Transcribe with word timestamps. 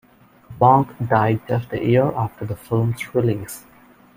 Blanc 0.57 0.87
died 1.07 1.41
just 1.47 1.71
a 1.73 1.79
year 1.85 2.11
after 2.13 2.43
the 2.43 2.55
film's 2.55 3.13
release. 3.13 3.65